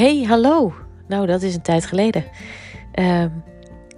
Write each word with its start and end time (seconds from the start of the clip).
Hey, 0.00 0.22
hallo. 0.22 0.72
Nou, 1.08 1.26
dat 1.26 1.42
is 1.42 1.54
een 1.54 1.62
tijd 1.62 1.86
geleden. 1.86 2.24
Ehm, 2.92 3.28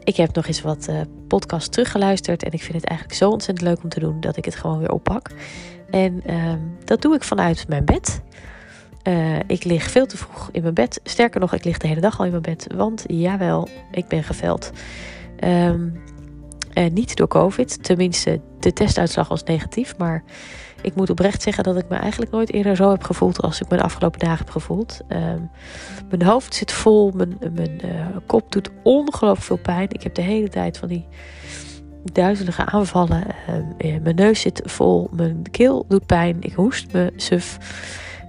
ik 0.04 0.16
heb 0.16 0.34
nog 0.34 0.46
eens 0.46 0.62
wat 0.62 0.86
uh, 0.90 1.00
podcasts 1.28 1.68
teruggeluisterd. 1.68 2.42
En 2.42 2.52
ik 2.52 2.62
vind 2.62 2.74
het 2.74 2.84
eigenlijk 2.84 3.18
zo 3.18 3.30
ontzettend 3.30 3.68
leuk 3.68 3.82
om 3.82 3.88
te 3.88 4.00
doen 4.00 4.20
dat 4.20 4.36
ik 4.36 4.44
het 4.44 4.54
gewoon 4.54 4.78
weer 4.78 4.92
oppak. 4.92 5.30
En 5.90 6.22
ehm, 6.26 6.58
dat 6.84 7.02
doe 7.02 7.14
ik 7.14 7.22
vanuit 7.22 7.68
mijn 7.68 7.84
bed. 7.84 8.22
Uh, 9.08 9.38
ik 9.46 9.64
lig 9.64 9.90
veel 9.90 10.06
te 10.06 10.16
vroeg 10.16 10.48
in 10.52 10.62
mijn 10.62 10.74
bed. 10.74 11.00
Sterker 11.04 11.40
nog, 11.40 11.52
ik 11.52 11.64
lig 11.64 11.78
de 11.78 11.88
hele 11.88 12.00
dag 12.00 12.18
al 12.18 12.24
in 12.24 12.30
mijn 12.30 12.42
bed. 12.42 12.66
Want 12.74 13.04
jawel, 13.06 13.68
ik 13.90 14.08
ben 14.08 14.22
geveld. 14.22 14.72
Um, 15.44 16.02
uh, 16.74 16.90
niet 16.90 17.16
door 17.16 17.28
COVID. 17.28 17.82
Tenminste, 17.82 18.40
de 18.60 18.72
testuitslag 18.72 19.28
was 19.28 19.42
negatief. 19.42 19.96
Maar 19.98 20.24
ik 20.82 20.94
moet 20.94 21.10
oprecht 21.10 21.42
zeggen 21.42 21.64
dat 21.64 21.76
ik 21.76 21.88
me 21.88 21.96
eigenlijk 21.96 22.30
nooit 22.30 22.52
eerder 22.52 22.76
zo 22.76 22.90
heb 22.90 23.02
gevoeld 23.02 23.42
als 23.42 23.60
ik 23.60 23.68
me 23.68 23.76
de 23.76 23.82
afgelopen 23.82 24.18
dagen 24.18 24.38
heb 24.38 24.50
gevoeld. 24.50 25.00
Um, 25.08 25.50
mijn 26.08 26.22
hoofd 26.22 26.54
zit 26.54 26.72
vol, 26.72 27.10
mijn, 27.14 27.38
mijn 27.54 27.80
uh, 27.84 28.06
kop 28.26 28.52
doet 28.52 28.70
ongelooflijk 28.82 29.46
veel 29.46 29.56
pijn. 29.56 29.88
Ik 29.90 30.02
heb 30.02 30.14
de 30.14 30.22
hele 30.22 30.48
tijd 30.48 30.78
van 30.78 30.88
die 30.88 31.06
duizelige 32.12 32.64
aanvallen. 32.64 33.24
Uh, 33.78 33.96
mijn 34.02 34.14
neus 34.14 34.40
zit 34.40 34.62
vol, 34.64 35.08
mijn 35.12 35.42
keel 35.50 35.84
doet 35.88 36.06
pijn, 36.06 36.36
ik 36.40 36.52
hoest 36.52 36.92
me 36.92 37.12
suf. 37.16 37.58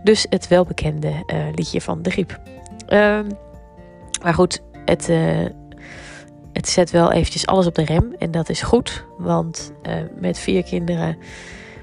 Dus 0.03 0.25
het 0.29 0.47
welbekende 0.47 1.07
uh, 1.07 1.45
liedje 1.55 1.81
van 1.81 2.01
de 2.01 2.09
griep. 2.09 2.39
Um, 2.87 3.27
maar 4.23 4.33
goed, 4.33 4.61
het, 4.85 5.09
het 6.53 6.69
zet 6.69 6.91
wel 6.91 7.11
eventjes 7.11 7.45
alles 7.45 7.65
op 7.65 7.75
de 7.75 7.85
rem. 7.85 8.15
En 8.19 8.31
dat 8.31 8.49
is 8.49 8.61
goed, 8.61 9.05
want 9.17 9.73
met 10.19 10.39
vier 10.39 10.63
kinderen 10.63 11.17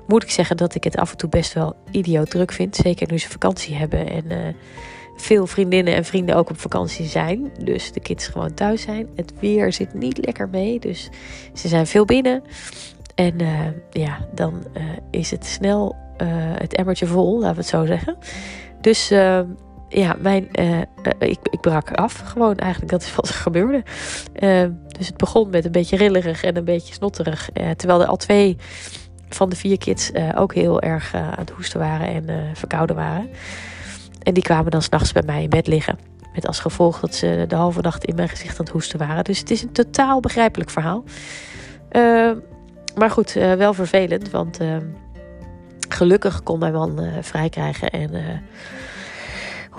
moet 0.07 0.23
ik 0.23 0.31
zeggen 0.31 0.57
dat 0.57 0.75
ik 0.75 0.85
het 0.85 0.97
af 0.97 1.11
en 1.11 1.17
toe 1.17 1.29
best 1.29 1.53
wel 1.53 1.77
idioot 1.91 2.31
druk 2.31 2.53
vind. 2.53 2.77
Zeker 2.77 3.11
nu 3.11 3.19
ze 3.19 3.29
vakantie 3.29 3.75
hebben 3.75 4.09
en 4.09 4.25
uh, 4.31 4.39
veel 5.17 5.47
vriendinnen 5.47 5.95
en 5.95 6.05
vrienden 6.05 6.37
ook 6.37 6.51
op 6.51 6.61
vakantie 6.61 7.07
zijn. 7.07 7.53
Dus 7.65 7.93
de 7.93 8.01
kids 8.01 8.27
gewoon 8.27 8.55
thuis 8.55 8.83
zijn. 8.83 9.09
Het 9.17 9.33
weer 9.41 9.73
zit 9.73 9.95
niet 9.95 10.25
lekker 10.25 10.49
mee, 10.49 10.81
dus 10.81 11.11
ze 11.55 11.69
zijn 11.69 11.87
veel 11.87 12.05
binnen. 12.05 12.43
En 13.15 13.43
uh, 13.43 13.61
ja, 13.91 14.29
dan 14.35 14.65
is 15.11 15.31
het 15.31 15.47
snel 15.47 15.97
het 16.59 16.75
emmertje 16.75 17.07
vol, 17.07 17.39
laten 17.39 17.55
we 17.55 17.61
het 17.61 17.71
zo 17.71 17.87
zeggen. 17.87 18.17
Dus 18.81 19.13
ja, 19.91 20.17
mijn, 20.19 20.49
ik, 21.19 21.39
ik 21.43 21.61
brak 21.61 21.91
af. 21.91 22.23
Gewoon 22.25 22.57
eigenlijk, 22.57 22.93
dat 22.93 23.03
is 23.03 23.15
wat 23.15 23.29
er 23.29 23.35
gebeurde. 23.35 23.83
dus 24.99 25.07
het 25.07 25.17
begon 25.17 25.51
met 25.51 25.65
een 25.65 25.73
beetje 25.73 25.97
rillerig 25.97 26.43
en 26.43 26.57
een 26.57 26.65
beetje 26.65 26.95
snotterig. 26.95 27.51
terwijl 27.77 28.01
er 28.01 28.07
al 28.07 28.17
twee 28.17 28.57
van 29.29 29.49
de 29.49 29.57
vier 29.57 29.79
kids 29.79 30.11
ook 30.35 30.55
heel 30.55 30.81
erg 30.81 31.15
aan 31.15 31.33
het 31.37 31.51
hoesten 31.51 31.81
waren 31.81 32.07
en 32.07 32.57
verkouden 32.57 32.97
waren. 32.97 33.31
En 34.23 34.35
die 34.35 34.43
kwamen 34.43 34.71
dan 34.71 34.83
s'nachts 34.83 35.13
bij 35.13 35.23
mij 35.27 35.43
in 35.43 35.51
bed 35.51 35.67
liggen. 35.67 35.99
Met 36.35 36.47
als 36.47 36.61
gevolg 36.61 37.01
dat 37.01 37.15
ze 37.15 37.45
de 37.49 37.55
halve 37.55 37.81
nacht 37.81 38.05
in 38.05 38.15
mijn 38.15 38.29
gezicht 38.29 38.59
aan 38.59 38.65
het 38.65 38.75
hoesten 38.75 38.99
waren. 38.99 39.25
Dus 39.25 39.39
het 39.39 39.51
is 39.51 39.63
een 39.63 39.73
totaal 39.73 40.21
begrijpelijk 40.21 40.71
verhaal. 40.71 41.05
Maar 42.95 43.11
goed, 43.11 43.33
wel 43.33 43.75
vervelend. 43.75 44.31
Want 44.31 44.59
gelukkig 45.89 46.43
kon 46.43 46.59
mijn 46.59 46.73
man 46.73 47.01
vrij 47.21 47.49
krijgen. 47.49 47.91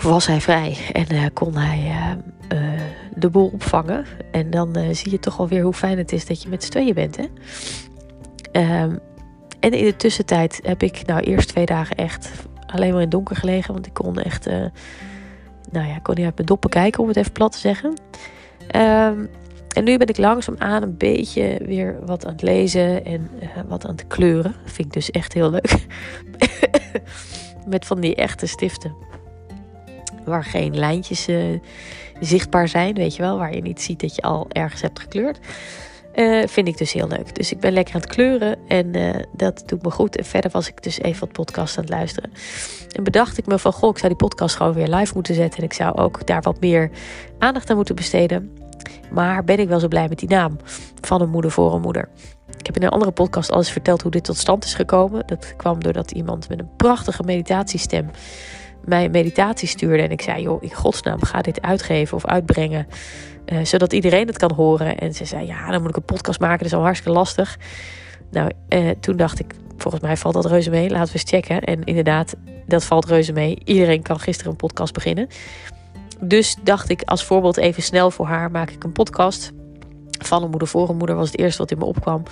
Was 0.02 0.28
hij 0.28 0.42
vrij. 0.42 0.78
En 0.92 1.34
kon 1.34 1.56
hij 1.58 1.96
de 3.16 3.30
boel 3.30 3.50
opvangen. 3.54 4.06
En 4.32 4.50
dan 4.50 4.76
zie 4.92 5.12
je 5.12 5.20
toch 5.20 5.40
alweer 5.40 5.64
hoe 5.64 5.74
fijn 5.74 5.98
het 5.98 6.12
is 6.12 6.26
dat 6.26 6.42
je 6.42 6.50
met 6.50 6.64
z'n 6.64 6.70
tweeën 6.70 6.94
bent. 6.94 7.18
Hè? 7.18 7.24
Um, 8.84 9.00
en 9.60 9.72
in 9.72 9.86
de 9.86 9.96
tussentijd 9.96 10.60
heb 10.64 10.84
ik 10.84 11.06
nou 11.06 11.22
eerst 11.22 11.48
twee 11.48 11.66
dagen 11.66 11.96
echt 11.96 12.32
alleen 12.66 12.94
maar 12.94 13.02
in 13.02 13.10
donker 13.10 13.36
gelegen. 13.36 13.74
Want 13.74 13.86
ik 13.86 13.94
kon 13.94 14.20
echt, 14.20 14.46
nou 15.72 15.88
ja, 15.88 16.00
kon 16.02 16.16
niet 16.16 16.26
uit 16.26 16.36
mijn 16.36 16.48
doppen 16.48 16.70
kijken 16.70 17.02
om 17.02 17.08
het 17.08 17.18
even 17.18 17.32
plat 17.32 17.52
te 17.52 17.58
zeggen. 17.58 17.90
Um, 18.76 19.30
en 19.76 19.84
nu 19.84 19.98
ben 19.98 20.08
ik 20.08 20.17
langzaam 20.17 20.56
aan 20.58 20.84
een 20.84 20.98
beetje 20.98 21.61
weer 21.66 22.00
wat 22.06 22.26
aan 22.26 22.32
het 22.32 22.42
lezen 22.42 23.06
en 23.06 23.30
wat 23.67 23.86
aan 23.86 23.92
het 23.92 24.08
kleuren. 24.08 24.56
Vind 24.64 24.88
ik 24.88 24.94
dus 24.94 25.11
echt 25.11 25.34
heel 25.34 25.50
leuk. 25.50 25.86
Met 27.67 27.86
van 27.86 28.00
die 28.00 28.16
echte 28.16 28.45
stiften. 28.45 28.95
Waar 30.26 30.43
geen 30.43 30.77
lijntjes 30.77 31.27
uh, 31.27 31.59
zichtbaar 32.20 32.67
zijn, 32.67 32.93
weet 32.93 33.15
je 33.15 33.21
wel. 33.21 33.37
Waar 33.37 33.55
je 33.55 33.61
niet 33.61 33.82
ziet 33.82 33.99
dat 33.99 34.15
je 34.15 34.21
al 34.21 34.45
ergens 34.49 34.82
hebt 34.82 34.99
gekleurd. 34.99 35.39
Uh, 36.15 36.48
vind 36.48 36.67
ik 36.67 36.77
dus 36.77 36.93
heel 36.93 37.08
leuk. 37.08 37.36
Dus 37.36 37.52
ik 37.52 37.59
ben 37.59 37.73
lekker 37.73 37.95
aan 37.95 38.02
het 38.02 38.09
kleuren 38.09 38.58
en 38.67 38.98
uh, 38.98 39.15
dat 39.33 39.64
doet 39.65 39.83
me 39.83 39.92
goed. 39.92 40.17
En 40.17 40.26
verder 40.26 40.52
was 40.52 40.67
ik 40.67 40.83
dus 40.83 40.99
even 40.99 41.20
wat 41.20 41.31
podcast 41.31 41.77
aan 41.77 41.83
het 41.83 41.93
luisteren. 41.93 42.31
En 42.95 43.04
bedacht 43.04 43.37
ik 43.37 43.45
me 43.45 43.60
van, 43.60 43.73
goh, 43.73 43.89
ik 43.89 43.98
zou 43.98 44.08
die 44.08 44.27
podcast 44.27 44.55
gewoon 44.55 44.73
weer 44.73 44.87
live 44.87 45.14
moeten 45.14 45.36
zetten. 45.36 45.60
En 45.60 45.65
ik 45.65 45.73
zou 45.73 45.95
ook 45.95 46.27
daar 46.27 46.42
wat 46.42 46.60
meer 46.60 46.92
aandacht 47.39 47.70
aan 47.70 47.76
moeten 47.76 47.95
besteden. 47.95 48.58
Maar 49.11 49.43
ben 49.43 49.60
ik 49.60 49.67
wel 49.67 49.80
zo 49.80 49.87
blij 49.87 50.08
met 50.08 50.20
die 50.20 50.30
naam 50.30 50.58
van 51.02 51.21
een 51.21 51.30
moeder 51.30 51.52
voor 51.52 51.73
een 51.73 51.81
moeder. 51.81 52.10
Ik 52.58 52.65
heb 52.65 52.76
in 52.76 52.83
een 52.83 52.89
andere 52.89 53.11
podcast 53.11 53.52
alles 53.52 53.71
verteld 53.71 54.02
hoe 54.02 54.11
dit 54.11 54.23
tot 54.23 54.37
stand 54.37 54.64
is 54.64 54.73
gekomen. 54.73 55.27
Dat 55.27 55.54
kwam 55.58 55.83
doordat 55.83 56.11
iemand 56.11 56.49
met 56.49 56.60
een 56.60 56.76
prachtige 56.77 57.23
meditatiestem 57.23 58.10
mij 58.86 59.05
een 59.05 59.11
meditatie 59.11 59.67
stuurde. 59.67 60.03
En 60.03 60.11
ik 60.11 60.21
zei, 60.21 60.42
joh, 60.42 60.64
in 60.64 60.73
godsnaam, 60.73 61.23
ga 61.23 61.42
dit 61.42 61.61
uitgeven 61.61 62.17
of 62.17 62.25
uitbrengen. 62.25 62.87
Uh, 63.45 63.59
zodat 63.64 63.93
iedereen 63.93 64.27
het 64.27 64.37
kan 64.37 64.53
horen. 64.53 64.97
En 64.97 65.14
ze 65.14 65.25
zei, 65.25 65.45
ja, 65.45 65.71
dan 65.71 65.81
moet 65.81 65.89
ik 65.89 65.95
een 65.95 66.03
podcast 66.03 66.39
maken. 66.39 66.58
Dat 66.58 66.67
is 66.67 66.73
al 66.73 66.83
hartstikke 66.83 67.17
lastig. 67.17 67.58
Nou, 68.31 68.52
uh, 68.69 68.89
toen 68.99 69.17
dacht 69.17 69.39
ik, 69.39 69.53
volgens 69.77 70.03
mij 70.03 70.17
valt 70.17 70.33
dat 70.33 70.45
reuze 70.45 70.69
mee. 70.69 70.89
Laten 70.89 71.14
we 71.14 71.19
eens 71.19 71.30
checken. 71.30 71.61
En 71.61 71.83
inderdaad, 71.83 72.36
dat 72.67 72.83
valt 72.83 73.05
reuze 73.05 73.31
mee. 73.33 73.61
Iedereen 73.65 74.02
kan 74.02 74.19
gisteren 74.19 74.52
een 74.52 74.58
podcast 74.58 74.93
beginnen. 74.93 75.27
Dus 76.19 76.55
dacht 76.63 76.89
ik, 76.89 77.02
als 77.03 77.23
voorbeeld 77.23 77.58
even 77.58 77.83
snel 77.83 78.11
voor 78.11 78.25
haar 78.25 78.52
maak 78.52 78.69
ik 78.71 78.83
een 78.83 78.92
podcast. 78.92 79.52
Van 80.19 80.43
een 80.43 80.49
moeder 80.49 80.67
voor 80.67 80.89
een 80.89 80.98
moeder 80.98 81.15
was 81.15 81.31
het 81.31 81.39
eerste 81.39 81.61
wat 81.61 81.71
in 81.71 81.77
me 81.77 81.86
opkwam. 81.86 82.23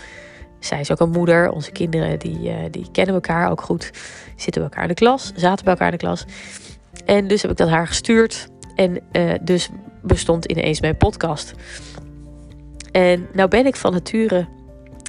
Zij 0.60 0.80
is 0.80 0.92
ook 0.92 1.00
een 1.00 1.10
moeder. 1.10 1.52
Onze 1.52 1.72
kinderen 1.72 2.20
die, 2.20 2.40
uh, 2.40 2.56
die 2.72 2.88
kennen 2.92 3.16
elkaar 3.16 3.52
ook 3.52 3.62
goed. 3.62 3.92
Zitten 4.36 4.62
bij 4.62 4.64
elkaar 4.64 4.82
in 4.84 4.90
de 4.90 4.94
klas. 4.94 5.32
Zaten 5.36 5.64
bij 5.64 5.74
elkaar 5.74 5.92
in 5.92 5.98
de 5.98 6.06
klas. 6.06 6.26
En 7.06 7.28
dus 7.28 7.42
heb 7.42 7.52
ik 7.52 7.58
dat 7.58 7.70
haar 7.70 7.88
gestuurd. 7.88 8.48
En 8.76 9.00
uh, 9.12 9.34
dus 9.42 9.70
bestond 10.02 10.46
ineens 10.46 10.82
mijn 10.82 10.98
podcast. 10.98 11.54
En 12.92 13.28
nou 13.34 13.50
ben 13.50 13.66
ik 13.66 13.76
van 13.76 13.92
nature 13.92 14.48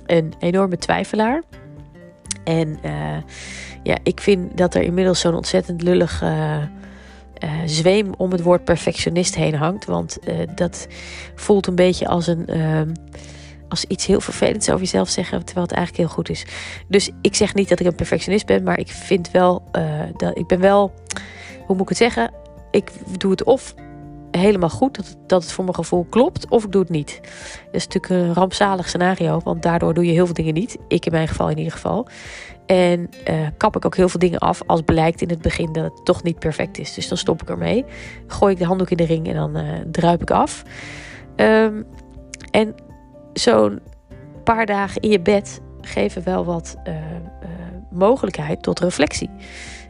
een 0.06 0.34
enorme 0.38 0.77
twijfelaar. 0.78 1.43
En 2.44 2.78
uh, 2.84 3.17
ja, 3.82 3.97
ik 4.03 4.21
vind 4.21 4.56
dat 4.56 4.75
er 4.75 4.82
inmiddels 4.82 5.21
zo'n 5.21 5.34
ontzettend 5.34 5.82
lullig 5.82 6.22
uh, 6.22 6.56
zweem 7.65 8.15
om 8.17 8.32
het 8.32 8.43
woord 8.43 8.65
perfectionist 8.65 9.34
heen 9.34 9.55
hangt. 9.55 9.84
Want 9.84 10.19
dat 10.55 10.87
voelt 11.34 11.67
een 11.67 11.75
beetje 11.75 12.06
als 12.06 12.27
een. 12.27 12.49
Ehm, 13.70 13.81
als 13.81 13.84
iets 13.84 14.06
heel 14.06 14.20
vervelends 14.20 14.69
over 14.69 14.81
jezelf 14.81 15.08
zeggen, 15.08 15.44
terwijl 15.44 15.66
het 15.66 15.76
eigenlijk 15.76 16.06
heel 16.06 16.16
goed 16.16 16.28
is. 16.28 16.47
Dus 16.88 17.10
ik 17.20 17.34
zeg 17.34 17.54
niet 17.54 17.69
dat 17.69 17.81
ik 17.81 17.86
een 17.86 17.94
perfectionist 17.94 18.47
ben, 18.47 18.62
maar 18.62 18.78
ik 18.78 18.88
vind 18.88 19.31
wel 19.31 19.62
dat 20.16 20.38
ik 20.38 20.47
ben 20.47 20.60
wel, 20.60 20.92
hoe 21.66 21.76
moet 21.76 21.81
ik 21.81 21.88
het 21.88 21.98
zeggen? 21.98 22.31
Ik 22.70 22.91
doe 23.19 23.31
het 23.31 23.44
of 23.44 23.75
helemaal 24.31 24.70
goed, 24.70 24.97
dat 24.97 25.06
het, 25.06 25.16
dat 25.26 25.42
het 25.42 25.53
voor 25.53 25.64
mijn 25.64 25.76
gevoel 25.76 26.06
klopt, 26.10 26.48
of 26.48 26.64
ik 26.64 26.72
doe 26.72 26.81
het 26.81 26.91
niet. 26.91 27.20
Dat 27.64 27.75
is 27.75 27.86
natuurlijk 27.86 28.08
een 28.08 28.34
rampzalig 28.34 28.88
scenario, 28.88 29.41
want 29.44 29.62
daardoor 29.62 29.94
doe 29.94 30.06
je 30.06 30.12
heel 30.12 30.25
veel 30.25 30.34
dingen 30.34 30.54
niet. 30.54 30.76
Ik 30.88 31.06
in 31.06 31.12
mijn 31.12 31.28
geval 31.28 31.48
in 31.48 31.58
ieder 31.58 31.72
geval. 31.72 32.08
En 32.66 33.10
uh, 33.31 33.47
kap 33.56 33.76
ik 33.76 33.84
ook 33.84 33.97
heel 33.97 34.08
veel 34.08 34.20
dingen 34.20 34.38
af 34.38 34.62
als 34.66 34.81
blijkt 34.81 35.22
in 35.22 35.28
het 35.28 35.42
begin 35.42 35.72
dat 35.72 35.84
het 35.84 36.04
toch 36.04 36.22
niet 36.22 36.38
perfect 36.38 36.78
is. 36.78 36.94
Dus 36.94 37.08
dan 37.08 37.19
stop 37.19 37.42
ik 37.42 37.48
ermee. 37.48 37.84
Gooi 38.26 38.52
ik 38.52 38.58
de 38.58 38.64
handdoek 38.64 38.91
in 38.91 38.97
de 38.97 39.04
ring 39.04 39.28
en 39.28 39.34
dan 39.34 39.56
uh, 39.56 39.64
druip 39.91 40.22
ik 40.22 40.31
af. 40.31 40.62
Um, 41.37 41.87
en 42.50 42.75
zo'n 43.32 43.80
paar 44.44 44.66
dagen 44.66 45.00
in 45.00 45.10
je 45.10 45.20
bed 45.20 45.60
geven 45.80 46.24
wel 46.24 46.44
wat 46.44 46.76
uh, 46.88 46.94
mogelijkheid 47.91 48.62
tot 48.62 48.80
reflectie. 48.80 49.30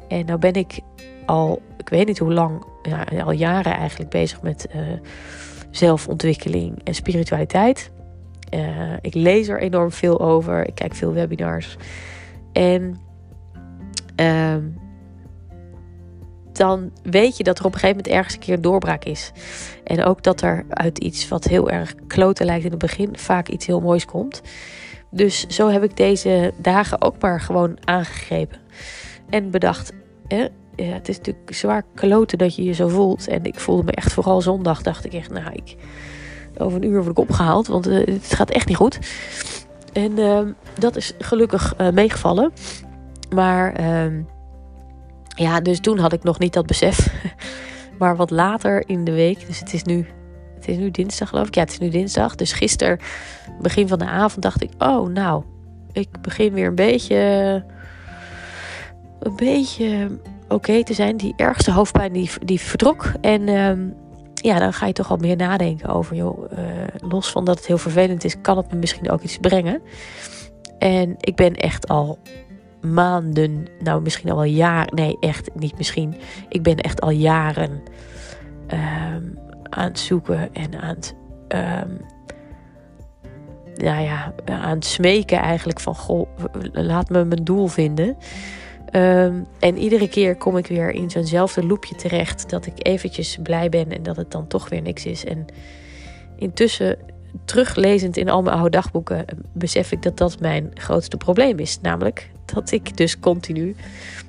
En 0.09 0.27
nou 0.27 0.39
ben 0.39 0.53
ik 0.53 0.81
al, 1.27 1.63
ik 1.77 1.89
weet 1.89 2.07
niet 2.07 2.19
hoe 2.19 2.33
lang, 2.33 2.65
ja, 2.83 3.23
al 3.23 3.33
jaren 3.33 3.75
eigenlijk 3.75 4.11
bezig 4.11 4.43
met 4.43 4.69
uh, 4.75 4.83
zelfontwikkeling 5.71 6.81
en 6.85 6.95
spiritualiteit. 6.95 7.91
Ik 9.01 9.15
lees 9.15 9.49
er 9.49 9.61
enorm 9.61 9.93
veel 9.93 10.21
over. 10.21 10.67
Ik 10.67 10.75
kijk 10.75 10.95
veel 10.95 11.13
webinars. 11.13 11.77
En 12.53 13.01
uh, 14.21 14.55
dan 16.61 16.91
weet 17.03 17.37
je 17.37 17.45
dat 17.45 17.59
er 17.59 17.65
op 17.65 17.73
een 17.73 17.79
gegeven 17.79 17.97
moment 17.97 18.15
ergens 18.15 18.35
een 18.35 18.41
keer 18.41 18.55
een 18.55 18.63
doorbraak 18.63 19.05
is. 19.05 19.33
En 19.85 20.05
ook 20.05 20.23
dat 20.23 20.41
er 20.41 20.65
uit 20.69 20.99
iets 20.99 21.29
wat 21.29 21.45
heel 21.45 21.71
erg 21.71 21.95
kloten 22.07 22.47
lijkt 22.47 22.65
in 22.65 22.71
het 22.71 22.79
begin 22.79 23.17
vaak 23.17 23.49
iets 23.49 23.67
heel 23.67 23.81
moois 23.81 24.05
komt. 24.05 24.43
Dus 25.11 25.47
zo 25.47 25.69
heb 25.69 25.83
ik 25.83 25.97
deze 25.97 26.53
dagen 26.57 27.03
ook 27.03 27.15
maar 27.21 27.41
gewoon 27.41 27.77
aangegrepen. 27.85 28.59
En 29.31 29.51
bedacht, 29.51 29.93
ja, 30.29 30.49
het 30.77 31.09
is 31.09 31.17
natuurlijk 31.17 31.55
zwaar 31.55 31.83
kloten 31.95 32.39
dat 32.39 32.55
je 32.55 32.65
je 32.65 32.73
zo 32.73 32.89
voelt. 32.89 33.29
En 33.29 33.45
ik 33.45 33.59
voelde 33.61 33.83
me 33.83 33.93
echt 33.93 34.13
vooral 34.13 34.41
zondag, 34.41 34.83
dacht 34.83 35.05
ik 35.05 35.15
echt, 35.15 35.31
nou, 35.31 35.53
ik, 35.53 35.77
over 36.59 36.77
een 36.77 36.89
uur 36.89 36.99
word 36.99 37.11
ik 37.11 37.19
opgehaald, 37.19 37.67
want 37.67 37.89
uh, 37.89 38.07
het 38.07 38.35
gaat 38.35 38.51
echt 38.51 38.69
niet 38.69 38.77
goed. 38.77 38.99
En 39.93 40.19
uh, 40.19 40.41
dat 40.79 40.97
is 40.97 41.13
gelukkig 41.19 41.75
uh, 41.81 41.91
meegevallen. 41.91 42.53
Maar 43.35 43.73
ehm, 43.73 44.23
ja, 45.37 45.61
dus 45.61 45.81
toen 45.81 45.99
had 45.99 46.13
ik 46.13 46.23
nog 46.23 46.39
niet 46.39 46.53
dat 46.53 46.67
besef. 46.67 47.09
Maar 47.99 48.17
wat 48.17 48.31
later 48.31 48.89
in 48.89 49.05
de 49.05 49.13
week, 49.13 49.47
dus 49.47 49.59
het 49.59 49.73
is 49.73 49.83
nu, 49.83 50.07
het 50.55 50.69
is 50.69 50.77
nu 50.77 50.91
dinsdag 50.91 51.29
geloof 51.29 51.47
ik. 51.47 51.55
Ja, 51.55 51.61
het 51.61 51.71
is 51.71 51.79
nu 51.79 51.89
dinsdag. 51.89 52.35
Dus 52.35 52.53
gisteren, 52.53 52.99
begin 53.61 53.89
van 53.89 53.99
de 53.99 54.07
avond, 54.07 54.43
dacht 54.43 54.63
ik: 54.63 54.71
Oh, 54.79 55.09
nou, 55.09 55.45
ik 55.93 56.09
begin 56.21 56.53
weer 56.53 56.67
een 56.67 56.75
beetje. 56.75 57.17
Een 59.19 59.37
beetje 59.37 60.19
oké 60.49 60.85
te 60.85 60.95
zijn. 60.95 61.17
Die 61.17 61.35
ergste 61.37 61.73
hoofdpijn 61.73 62.13
die, 62.13 62.31
die 62.45 62.61
vertrok. 62.61 63.13
En 63.21 63.49
ehm, 63.49 63.89
ja, 64.35 64.59
dan 64.59 64.73
ga 64.73 64.87
je 64.87 64.93
toch 64.93 65.11
al 65.11 65.17
meer 65.17 65.37
nadenken 65.37 65.89
over, 65.89 66.17
joh, 66.17 66.53
uh, 66.53 66.59
los 67.09 67.31
van 67.31 67.45
dat 67.45 67.57
het 67.57 67.67
heel 67.67 67.79
vervelend 67.79 68.25
is, 68.25 68.41
kan 68.41 68.57
het 68.57 68.73
me 68.73 68.79
misschien 68.79 69.11
ook 69.11 69.23
iets 69.23 69.39
brengen. 69.39 69.83
En 70.79 71.15
ik 71.21 71.37
ben 71.37 71.55
echt 71.55 71.89
al 71.89 72.19
maanden, 72.81 73.67
nou 73.83 74.03
misschien 74.03 74.31
al 74.31 74.37
wel 74.37 74.45
jaren, 74.45 74.95
nee, 74.95 75.17
echt 75.21 75.51
niet 75.55 75.77
misschien. 75.79 76.15
Ik 76.49 76.63
ben 76.63 76.77
echt 76.77 77.01
al 77.01 77.11
jaren 77.11 77.83
ehm, 78.67 79.25
aan 79.63 79.89
het 79.89 79.99
zoeken 79.99 80.55
en 80.55 80.81
aan 80.81 80.95
het, 80.95 81.15
um, 81.49 82.01
ja, 83.75 84.35
aan 84.45 84.75
het 84.75 84.85
smeken 84.85 85.39
eigenlijk 85.39 85.81
van, 85.81 85.95
goh, 85.95 86.29
laat 86.73 87.09
me 87.09 87.25
mijn 87.25 87.45
doel 87.45 87.67
vinden. 87.67 88.17
Um, 88.93 89.47
en 89.59 89.79
iedere 89.79 90.09
keer 90.09 90.37
kom 90.37 90.57
ik 90.57 90.67
weer 90.67 90.91
in 90.91 91.11
zo'nzelfde 91.11 91.67
loopje 91.67 91.95
terecht 91.95 92.51
dat 92.51 92.67
ik 92.67 92.87
eventjes 92.87 93.39
blij 93.43 93.69
ben 93.69 93.91
en 93.91 94.03
dat 94.03 94.17
het 94.17 94.31
dan 94.31 94.47
toch 94.47 94.69
weer 94.69 94.83
niks 94.83 95.07
is. 95.07 95.25
En 95.25 95.47
intussen, 96.37 96.99
teruglezend 97.45 98.17
in 98.17 98.29
al 98.29 98.43
mijn 98.43 98.57
oude 98.57 98.71
dagboeken, 98.71 99.25
besef 99.53 99.93
ik 99.93 100.03
dat 100.03 100.17
dat 100.17 100.41
mijn 100.41 100.71
grootste 100.75 101.17
probleem 101.17 101.59
is. 101.59 101.81
Namelijk 101.81 102.31
dat 102.45 102.71
ik 102.71 102.97
dus 102.97 103.19
continu 103.19 103.77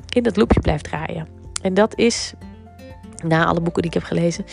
in 0.10 0.24
dat 0.24 0.38
loopje 0.38 0.60
blijf 0.60 0.82
draaien. 0.82 1.28
En 1.62 1.74
dat 1.74 1.98
is, 1.98 2.34
na 3.24 3.46
alle 3.46 3.62
boeken 3.62 3.82
die 3.82 3.92
ik 3.92 3.98
heb 3.98 4.08
gelezen, 4.08 4.46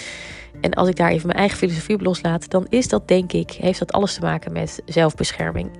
en 0.60 0.72
als 0.74 0.88
ik 0.88 0.96
daar 0.96 1.10
even 1.10 1.26
mijn 1.26 1.38
eigen 1.38 1.58
filosofie 1.58 1.94
op 1.94 2.00
loslaat, 2.00 2.50
dan 2.50 2.66
is 2.68 2.88
dat 2.88 3.08
denk 3.08 3.32
ik, 3.32 3.50
heeft 3.50 3.78
dat 3.78 3.92
alles 3.92 4.14
te 4.14 4.20
maken 4.20 4.52
met 4.52 4.82
zelfbescherming. 4.84 5.70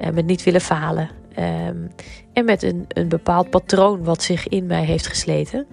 Uh, 0.00 0.08
met 0.08 0.26
niet 0.26 0.42
willen 0.42 0.60
falen. 0.60 1.10
Um, 1.38 1.90
en 2.32 2.44
met 2.44 2.62
een, 2.62 2.84
een 2.88 3.08
bepaald 3.08 3.50
patroon 3.50 4.04
wat 4.04 4.22
zich 4.22 4.48
in 4.48 4.66
mij 4.66 4.84
heeft 4.84 5.06
gesleten. 5.06 5.66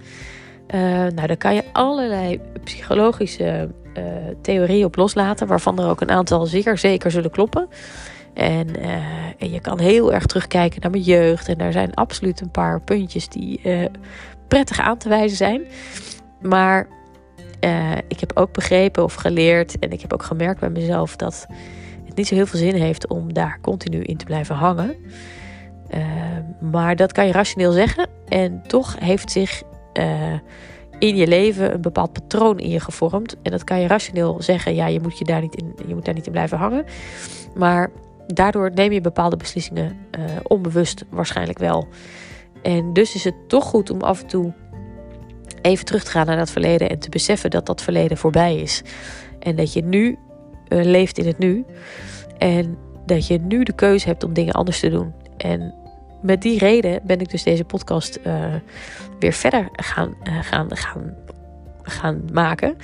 Uh, 0.75 0.81
nou, 0.81 1.27
daar 1.27 1.37
kan 1.37 1.55
je 1.55 1.63
allerlei 1.73 2.41
psychologische 2.63 3.69
uh, 3.99 4.05
theorieën 4.41 4.85
op 4.85 4.95
loslaten, 4.95 5.47
waarvan 5.47 5.79
er 5.79 5.89
ook 5.89 6.01
een 6.01 6.11
aantal 6.11 6.45
zeer 6.45 6.77
zeker 6.77 7.11
zullen 7.11 7.31
kloppen. 7.31 7.67
En, 8.33 8.67
uh, 8.79 8.93
en, 9.37 9.51
je 9.51 9.59
kan 9.59 9.79
heel 9.79 10.13
erg 10.13 10.25
terugkijken 10.25 10.81
naar 10.81 10.91
mijn 10.91 11.03
jeugd. 11.03 11.47
En 11.47 11.57
daar 11.57 11.71
zijn 11.71 11.93
absoluut 11.93 12.41
een 12.41 12.51
paar 12.51 12.81
puntjes 12.81 13.27
die 13.27 13.61
prettig 14.47 14.79
aan 14.79 14.97
te 14.97 15.09
wijzen 15.09 15.37
zijn. 15.37 15.61
Maar 16.41 16.87
ik 18.07 18.19
heb 18.19 18.31
ook 18.33 18.53
begrepen 18.53 19.03
of 19.03 19.13
geleerd, 19.13 19.79
en 19.79 19.91
ik 19.91 20.01
heb 20.01 20.13
ook 20.13 20.23
gemerkt 20.23 20.59
bij 20.59 20.69
mezelf 20.69 21.15
dat 21.15 21.47
het 22.05 22.15
niet 22.15 22.27
zo 22.27 22.35
heel 22.35 22.45
veel 22.45 22.59
zin 22.59 22.75
heeft 22.75 23.07
om 23.07 23.33
daar 23.33 23.59
continu 23.61 24.01
in 24.01 24.17
te 24.17 24.25
blijven 24.25 24.55
hangen. 24.55 24.95
Maar 26.71 26.95
dat 26.95 27.11
kan 27.11 27.25
je 27.25 27.31
rationeel 27.31 27.71
zeggen. 27.71 28.07
En 28.27 28.61
toch 28.67 28.99
heeft 28.99 29.31
zich 29.31 29.63
in 30.99 31.15
je 31.15 31.27
leven 31.27 31.73
een 31.73 31.81
bepaald 31.81 32.13
patroon 32.13 32.59
in 32.59 32.69
je 32.69 32.79
gevormd. 32.79 33.35
En 33.41 33.51
dat 33.51 33.63
kan 33.63 33.79
je 33.79 33.87
rationeel 33.87 34.41
zeggen. 34.41 34.75
Ja, 34.75 34.87
je 34.87 34.99
moet, 34.99 35.17
je 35.17 35.25
daar, 35.25 35.41
niet 35.41 35.55
in, 35.55 35.73
je 35.87 35.95
moet 35.95 36.05
daar 36.05 36.13
niet 36.13 36.25
in 36.25 36.31
blijven 36.31 36.57
hangen. 36.57 36.85
Maar 37.55 37.91
daardoor 38.27 38.71
neem 38.73 38.91
je 38.91 39.01
bepaalde 39.01 39.35
beslissingen 39.35 39.97
uh, 40.19 40.25
onbewust 40.43 41.05
waarschijnlijk 41.09 41.59
wel. 41.59 41.87
En 42.61 42.93
dus 42.93 43.15
is 43.15 43.23
het 43.23 43.35
toch 43.47 43.63
goed 43.63 43.89
om 43.89 44.01
af 44.01 44.21
en 44.21 44.27
toe 44.27 44.53
even 45.61 45.85
terug 45.85 46.03
te 46.03 46.11
gaan 46.11 46.25
naar 46.25 46.37
dat 46.37 46.51
verleden. 46.51 46.89
En 46.89 46.99
te 46.99 47.09
beseffen 47.09 47.49
dat 47.49 47.65
dat 47.65 47.81
verleden 47.81 48.17
voorbij 48.17 48.55
is. 48.55 48.81
En 49.39 49.55
dat 49.55 49.73
je 49.73 49.83
nu 49.83 50.17
leeft 50.67 51.17
in 51.17 51.27
het 51.27 51.37
nu. 51.37 51.65
En 52.37 52.77
dat 53.05 53.27
je 53.27 53.37
nu 53.37 53.63
de 53.63 53.73
keuze 53.73 54.07
hebt 54.07 54.23
om 54.23 54.33
dingen 54.33 54.53
anders 54.53 54.79
te 54.79 54.89
doen. 54.89 55.13
En 55.37 55.73
met 56.21 56.41
die 56.41 56.59
reden 56.59 57.01
ben 57.03 57.19
ik 57.19 57.29
dus 57.29 57.43
deze 57.43 57.63
podcast 57.63 58.19
uh, 58.27 58.45
weer 59.19 59.33
verder 59.33 59.69
gaan, 59.71 60.15
uh, 60.23 60.39
gaan, 60.41 60.67
gaan, 60.69 61.15
gaan 61.83 62.21
maken. 62.33 62.75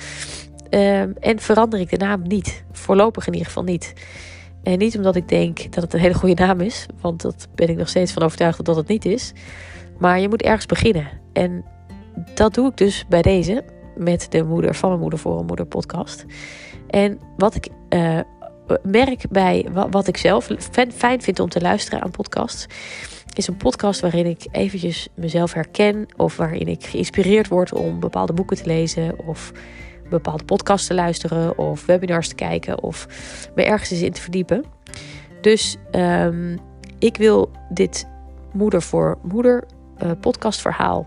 Uh, 0.70 1.00
en 1.00 1.38
verander 1.38 1.80
ik 1.80 1.90
de 1.90 1.96
naam 1.96 2.22
niet. 2.22 2.64
Voorlopig 2.72 3.26
in 3.26 3.32
ieder 3.32 3.46
geval 3.46 3.64
niet. 3.64 3.92
En 4.62 4.78
niet 4.78 4.96
omdat 4.96 5.16
ik 5.16 5.28
denk 5.28 5.72
dat 5.72 5.82
het 5.84 5.94
een 5.94 6.00
hele 6.00 6.14
goede 6.14 6.42
naam 6.42 6.60
is. 6.60 6.86
Want 7.00 7.22
dat 7.22 7.48
ben 7.54 7.68
ik 7.68 7.76
nog 7.76 7.88
steeds 7.88 8.12
van 8.12 8.22
overtuigd 8.22 8.64
dat 8.64 8.76
het 8.76 8.88
niet 8.88 9.04
is. 9.04 9.32
Maar 9.98 10.20
je 10.20 10.28
moet 10.28 10.42
ergens 10.42 10.66
beginnen. 10.66 11.08
En 11.32 11.64
dat 12.34 12.54
doe 12.54 12.68
ik 12.68 12.76
dus 12.76 13.04
bij 13.08 13.22
deze. 13.22 13.64
Met 13.96 14.26
de 14.30 14.44
moeder 14.44 14.74
van 14.74 14.88
mijn 14.88 15.00
moeder 15.00 15.18
voor 15.18 15.38
een 15.38 15.46
moeder 15.46 15.66
podcast. 15.66 16.24
En 16.88 17.18
wat 17.36 17.54
ik 17.54 17.68
uh, 17.90 18.20
merk 18.82 19.24
bij 19.30 19.66
wat 19.90 20.08
ik 20.08 20.16
zelf 20.16 20.48
fijn 20.94 21.22
vind 21.22 21.40
om 21.40 21.48
te 21.48 21.60
luisteren 21.60 22.02
aan 22.02 22.10
podcasts 22.10 22.66
is 23.38 23.46
een 23.46 23.56
podcast 23.56 24.00
waarin 24.00 24.26
ik 24.26 24.46
eventjes 24.50 25.08
mezelf 25.14 25.52
herken 25.52 26.06
of 26.16 26.36
waarin 26.36 26.68
ik 26.68 26.86
geïnspireerd 26.86 27.48
word 27.48 27.72
om 27.72 28.00
bepaalde 28.00 28.32
boeken 28.32 28.56
te 28.56 28.66
lezen 28.66 29.26
of 29.26 29.52
bepaalde 30.10 30.44
podcasts 30.44 30.86
te 30.86 30.94
luisteren 30.94 31.58
of 31.58 31.86
webinars 31.86 32.28
te 32.28 32.34
kijken 32.34 32.82
of 32.82 33.06
me 33.54 33.64
ergens 33.64 34.02
in 34.02 34.12
te 34.12 34.20
verdiepen. 34.20 34.64
Dus 35.40 35.76
um, 35.92 36.58
ik 36.98 37.16
wil 37.16 37.50
dit 37.68 38.06
moeder 38.52 38.82
voor 38.82 39.18
moeder 39.22 39.64
uh, 40.02 40.10
podcastverhaal 40.20 41.06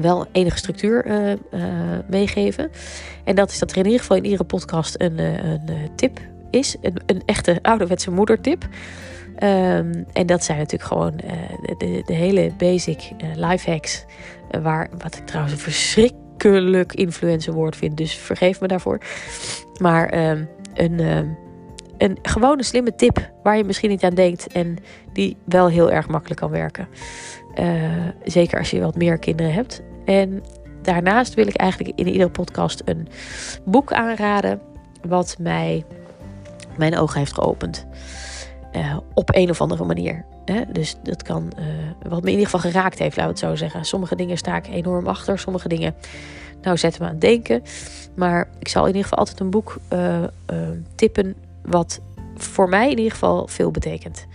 wel 0.00 0.26
enige 0.32 0.58
structuur 0.58 1.06
uh, 1.06 1.30
uh, 1.30 1.98
meegeven. 2.08 2.70
En 3.24 3.34
dat 3.34 3.50
is 3.50 3.58
dat 3.58 3.70
er 3.70 3.76
in 3.76 3.84
ieder 3.84 4.00
geval 4.00 4.16
in 4.16 4.24
iedere 4.24 4.44
podcast 4.44 4.94
een, 4.98 5.18
een 5.18 5.90
tip 5.96 6.20
is. 6.50 6.76
Een, 6.80 7.02
een 7.06 7.22
echte 7.26 7.58
ouderwetse 7.62 8.10
moedertip. 8.10 8.68
Um, 9.42 10.06
en 10.12 10.26
dat 10.26 10.44
zijn 10.44 10.58
natuurlijk 10.58 10.90
gewoon 10.90 11.20
uh, 11.24 11.76
de, 11.78 12.02
de, 12.06 12.12
hele 12.12 12.52
basic 12.56 13.10
uh, 13.22 13.48
life 13.48 13.70
hacks. 13.70 14.04
Uh, 14.50 14.62
waar, 14.62 14.88
wat 14.98 15.16
ik 15.16 15.26
trouwens 15.26 15.54
een 15.54 15.60
verschrikkelijk 15.60 16.92
influencer 16.92 17.52
woord 17.52 17.76
vind. 17.76 17.96
Dus 17.96 18.14
vergeef 18.14 18.60
me 18.60 18.68
daarvoor. 18.68 19.00
Maar 19.80 20.30
um, 20.30 20.48
een, 20.74 21.00
um, 21.00 21.38
een 21.98 22.18
gewone 22.22 22.62
slimme 22.62 22.94
tip 22.94 23.30
waar 23.42 23.56
je 23.56 23.64
misschien 23.64 23.90
niet 23.90 24.04
aan 24.04 24.14
denkt. 24.14 24.46
En 24.46 24.76
die 25.12 25.36
wel 25.44 25.68
heel 25.68 25.90
erg 25.90 26.08
makkelijk 26.08 26.40
kan 26.40 26.50
werken. 26.50 26.88
zeker 28.24 28.58
als 28.58 28.70
je 28.70 28.80
wat 28.80 28.96
meer 28.96 29.18
kinderen 29.18 29.52
hebt. 29.52 29.82
En 30.04 30.42
daarnaast 30.82 31.34
wil 31.34 31.46
ik 31.46 31.56
eigenlijk 31.56 31.98
in 31.98 32.08
iedere 32.08 32.30
podcast 32.30 32.82
een 32.84 33.08
boek 33.64 33.92
aanraden. 33.92 34.60
Wat 35.02 35.36
mij 35.38 35.84
mijn 36.76 36.98
ogen 36.98 37.18
heeft 37.18 37.34
geopend. 37.34 37.86
Uh, 38.72 38.96
op 39.14 39.34
een 39.34 39.50
of 39.50 39.60
andere 39.60 39.84
manier. 39.84 40.24
Hè? 40.44 40.62
Dus 40.72 40.96
dat 41.02 41.22
kan, 41.22 41.52
uh, 41.58 41.64
wat 42.08 42.20
me 42.20 42.26
in 42.26 42.38
ieder 42.38 42.44
geval 42.44 42.70
geraakt 42.70 42.98
heeft, 42.98 43.16
laten 43.16 43.34
we 43.34 43.40
het 43.40 43.48
zo 43.48 43.64
zeggen. 43.64 43.84
Sommige 43.84 44.16
dingen 44.16 44.36
sta 44.36 44.56
ik 44.56 44.66
enorm 44.66 45.06
achter, 45.06 45.38
sommige 45.38 45.68
dingen, 45.68 45.94
nou, 46.62 46.76
zetten 46.76 47.02
me 47.02 47.06
aan 47.08 47.14
het 47.14 47.22
denken. 47.22 47.62
Maar 48.14 48.48
ik 48.58 48.68
zal 48.68 48.82
in 48.82 48.88
ieder 48.88 49.02
geval 49.02 49.18
altijd 49.18 49.40
een 49.40 49.50
boek 49.50 49.78
uh, 49.92 50.18
tippen, 50.94 51.34
wat 51.62 52.00
voor 52.36 52.68
mij 52.68 52.90
in 52.90 52.96
ieder 52.96 53.12
geval 53.12 53.46
veel 53.46 53.70
betekent. 53.70 54.26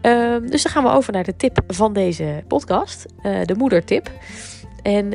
Ehm, 0.00 0.46
dus 0.46 0.62
dan 0.62 0.72
gaan 0.72 0.84
we 0.84 0.90
over 0.90 1.12
naar 1.12 1.24
de 1.24 1.36
tip 1.36 1.62
van 1.66 1.92
deze 1.92 2.44
podcast, 2.48 3.06
de 3.22 3.54
moedertip. 3.56 4.10
En 4.82 5.10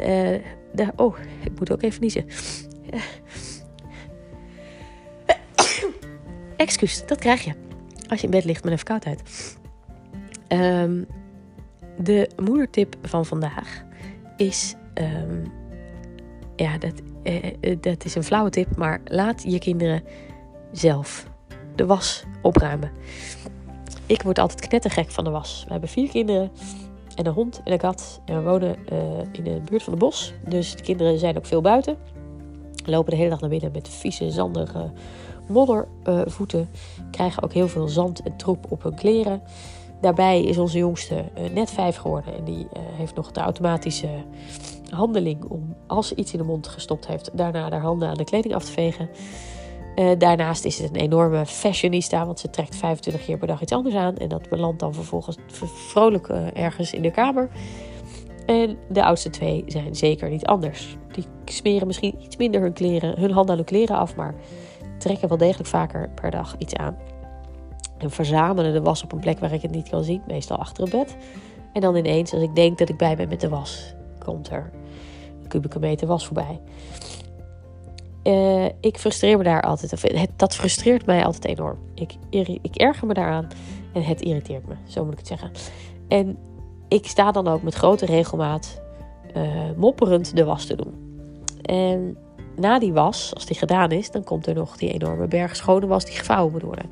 de, 0.73 0.91
oh, 0.95 1.17
ik 1.43 1.59
moet 1.59 1.71
ook 1.71 1.81
even 1.81 2.01
niezen. 2.01 2.25
Excuus, 6.57 7.05
dat 7.05 7.19
krijg 7.19 7.43
je 7.43 7.64
als 8.09 8.19
je 8.19 8.25
in 8.25 8.31
bed 8.31 8.45
ligt 8.45 8.63
met 8.63 8.71
een 8.71 8.77
verkoudheid. 8.77 9.21
Um, 10.47 11.07
de 11.97 12.29
moedertip 12.43 12.95
van 13.01 13.25
vandaag 13.25 13.83
is. 14.37 14.75
Um, 14.93 15.51
ja, 16.55 16.77
dat, 16.77 16.93
uh, 17.23 17.75
dat 17.81 18.05
is 18.05 18.15
een 18.15 18.23
flauwe 18.23 18.49
tip, 18.49 18.75
maar 18.75 19.01
laat 19.05 19.43
je 19.43 19.59
kinderen 19.59 20.03
zelf 20.71 21.27
de 21.75 21.85
was 21.85 22.23
opruimen. 22.41 22.91
Ik 24.05 24.21
word 24.21 24.39
altijd 24.39 24.67
knettergek 24.67 25.11
van 25.11 25.23
de 25.23 25.29
was. 25.29 25.63
We 25.65 25.71
hebben 25.71 25.89
vier 25.89 26.09
kinderen 26.09 26.51
en 27.15 27.25
een 27.25 27.33
hond 27.33 27.61
en 27.63 27.71
een 27.71 27.77
kat. 27.77 28.21
En 28.25 28.37
we 28.37 28.49
wonen 28.49 28.75
uh, 28.91 28.99
in 29.31 29.43
de 29.43 29.61
buurt 29.69 29.83
van 29.83 29.93
het 29.93 30.01
bos. 30.01 30.33
Dus 30.47 30.75
de 30.75 30.83
kinderen 30.83 31.19
zijn 31.19 31.37
ook 31.37 31.45
veel 31.45 31.61
buiten. 31.61 31.97
Lopen 32.85 33.11
de 33.11 33.17
hele 33.17 33.29
dag 33.29 33.39
naar 33.39 33.49
binnen 33.49 33.71
met 33.71 33.89
vieze, 33.89 34.31
zandige 34.31 34.91
moddervoeten. 35.47 36.59
Uh, 36.59 37.05
krijgen 37.11 37.43
ook 37.43 37.53
heel 37.53 37.67
veel 37.67 37.87
zand 37.87 38.21
en 38.21 38.37
troep 38.37 38.65
op 38.69 38.83
hun 38.83 38.95
kleren. 38.95 39.41
Daarbij 40.01 40.43
is 40.43 40.57
onze 40.57 40.77
jongste 40.77 41.25
uh, 41.37 41.49
net 41.53 41.71
vijf 41.71 41.95
geworden. 41.95 42.37
En 42.37 42.43
die 42.43 42.63
uh, 42.63 42.67
heeft 42.73 43.15
nog 43.15 43.31
de 43.31 43.39
automatische 43.39 44.09
handeling 44.89 45.43
om, 45.43 45.75
als 45.87 46.07
ze 46.07 46.15
iets 46.15 46.31
in 46.31 46.37
de 46.37 46.45
mond 46.45 46.67
gestopt 46.67 47.07
heeft, 47.07 47.29
daarna 47.33 47.69
haar 47.69 47.81
handen 47.81 48.09
aan 48.09 48.17
de 48.17 48.23
kleding 48.23 48.55
af 48.55 48.63
te 48.63 48.71
vegen. 48.71 49.09
Daarnaast 50.17 50.65
is 50.65 50.77
het 50.79 50.89
een 50.89 51.01
enorme 51.01 51.45
fashionista, 51.45 52.25
want 52.25 52.39
ze 52.39 52.49
trekt 52.49 52.75
25 52.75 53.25
keer 53.25 53.37
per 53.37 53.47
dag 53.47 53.61
iets 53.61 53.71
anders 53.71 53.95
aan. 53.95 54.17
En 54.17 54.29
dat 54.29 54.49
belandt 54.49 54.79
dan 54.79 54.93
vervolgens 54.93 55.37
vrolijk 55.87 56.27
ergens 56.53 56.93
in 56.93 57.01
de 57.01 57.11
kamer. 57.11 57.49
En 58.45 58.77
de 58.89 59.03
oudste 59.03 59.29
twee 59.29 59.63
zijn 59.67 59.95
zeker 59.95 60.29
niet 60.29 60.45
anders. 60.45 60.97
Die 61.11 61.25
smeren 61.45 61.87
misschien 61.87 62.15
iets 62.23 62.37
minder 62.37 62.61
hun 62.61 62.73
kleren, 62.73 63.19
hun 63.19 63.31
handen 63.31 63.51
aan 63.51 63.57
hun 63.57 63.65
kleren 63.65 63.97
af, 63.97 64.15
maar 64.15 64.35
trekken 64.97 65.27
wel 65.27 65.37
degelijk 65.37 65.69
vaker 65.69 66.09
per 66.09 66.31
dag 66.31 66.55
iets 66.57 66.75
aan. 66.75 66.97
En 67.97 68.11
verzamelen 68.11 68.73
de 68.73 68.81
was 68.81 69.03
op 69.03 69.11
een 69.11 69.19
plek 69.19 69.39
waar 69.39 69.53
ik 69.53 69.61
het 69.61 69.71
niet 69.71 69.89
kan 69.89 70.03
zien, 70.03 70.21
meestal 70.27 70.57
achter 70.57 70.83
het 70.83 70.91
bed. 70.91 71.15
En 71.73 71.81
dan 71.81 71.95
ineens, 71.95 72.33
als 72.33 72.41
ik 72.41 72.55
denk 72.55 72.77
dat 72.77 72.89
ik 72.89 72.97
bij 72.97 73.15
ben 73.15 73.29
met 73.29 73.41
de 73.41 73.49
was, 73.49 73.93
komt 74.19 74.49
er 74.49 74.71
een 75.41 75.47
kubieke 75.47 75.79
meter 75.79 76.07
was 76.07 76.25
voorbij. 76.25 76.61
Uh, 78.23 78.65
ik 78.79 78.97
frustreer 78.97 79.37
me 79.37 79.43
daar 79.43 79.61
altijd. 79.61 79.91
Het, 79.91 80.29
dat 80.35 80.55
frustreert 80.55 81.05
mij 81.05 81.25
altijd 81.25 81.45
enorm. 81.45 81.77
Ik, 81.93 82.13
ik 82.61 82.75
erger 82.75 83.07
me 83.07 83.13
daaraan 83.13 83.47
en 83.93 84.03
het 84.03 84.21
irriteert 84.21 84.67
me, 84.67 84.75
zo 84.87 85.03
moet 85.03 85.13
ik 85.13 85.19
het 85.19 85.27
zeggen. 85.27 85.51
En 86.07 86.37
ik 86.87 87.07
sta 87.07 87.31
dan 87.31 87.47
ook 87.47 87.61
met 87.61 87.73
grote 87.73 88.05
regelmaat 88.05 88.81
uh, 89.37 89.71
mopperend 89.77 90.35
de 90.35 90.43
was 90.43 90.65
te 90.65 90.75
doen. 90.75 90.93
En 91.61 92.17
na 92.57 92.79
die 92.79 92.93
was, 92.93 93.31
als 93.33 93.45
die 93.45 93.57
gedaan 93.57 93.91
is, 93.91 94.11
dan 94.11 94.23
komt 94.23 94.47
er 94.47 94.53
nog 94.53 94.77
die 94.77 94.93
enorme 94.93 95.27
berg 95.27 95.55
schone 95.55 95.87
was 95.87 96.05
die 96.05 96.15
gevouwen 96.15 96.51
moet 96.51 96.61
worden. 96.61 96.89